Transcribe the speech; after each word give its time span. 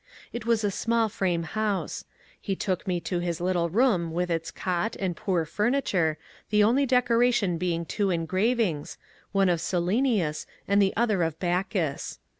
It 0.33 0.47
was 0.47 0.63
a 0.63 0.71
small 0.71 1.09
frame 1.09 1.43
house. 1.43 2.05
He 2.41 2.55
took 2.55 2.87
me 2.87 2.99
to 3.01 3.19
his 3.19 3.39
little 3.39 3.69
room 3.69 4.11
with 4.13 4.31
its 4.31 4.49
cot, 4.49 4.95
and 4.99 5.15
poor 5.15 5.45
furniture, 5.45 6.17
the 6.49 6.63
only 6.63 6.87
decoration 6.87 7.59
being 7.59 7.85
two 7.85 8.09
engravings, 8.09 8.97
one 9.31 9.47
of 9.47 9.61
Silenus 9.61 10.47
and 10.67 10.81
the 10.81 10.95
other 10.97 11.21
of 11.21 11.37
Bacchus. 11.37 12.17